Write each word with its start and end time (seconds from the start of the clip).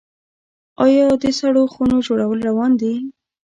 آیا 0.85 1.05
د 1.23 1.25
سړو 1.39 1.63
خونو 1.73 1.97
جوړول 2.07 2.39
روان 2.49 2.71
دي؟ 2.81 2.93